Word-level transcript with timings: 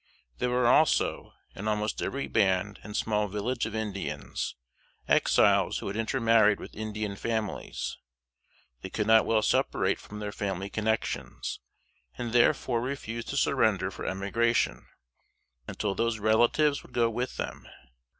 There 0.39 0.49
were 0.49 0.65
also, 0.65 1.33
in 1.53 1.67
almost 1.67 2.01
every 2.01 2.27
band 2.27 2.79
and 2.81 2.97
small 2.97 3.27
village 3.27 3.67
of 3.67 3.75
Indians, 3.75 4.55
Exiles 5.07 5.77
who 5.77 5.85
had 5.89 5.95
intermarried 5.95 6.59
with 6.59 6.73
Indian 6.75 7.15
families. 7.15 7.99
They 8.81 8.89
could 8.89 9.05
not 9.05 9.27
well 9.27 9.43
separate 9.43 9.99
from 9.99 10.17
their 10.17 10.31
family 10.31 10.71
connexions, 10.71 11.59
and 12.17 12.33
therefore 12.33 12.81
refused 12.81 13.27
to 13.27 13.37
surrender 13.37 13.91
for 13.91 14.07
emigration, 14.07 14.87
until 15.67 15.93
those 15.93 16.17
relatives 16.17 16.81
would 16.81 16.93
go 16.93 17.07
with 17.07 17.37
them. 17.37 17.67